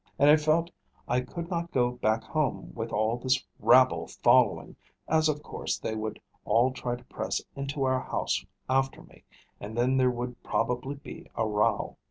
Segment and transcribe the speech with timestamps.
[0.17, 0.71] And I felt
[1.07, 4.75] I could not go back home with all this rabble following,
[5.07, 9.25] as of course they would all try to press into our house after me,
[9.59, 11.97] and then there would probably be a row.